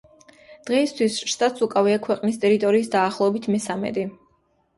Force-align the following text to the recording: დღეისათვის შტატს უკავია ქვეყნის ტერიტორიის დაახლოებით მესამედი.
დღეისათვის 0.69 1.17
შტატს 1.33 1.65
უკავია 1.65 1.99
ქვეყნის 2.07 2.41
ტერიტორიის 2.47 2.91
დაახლოებით 2.97 3.47
მესამედი. 3.59 4.09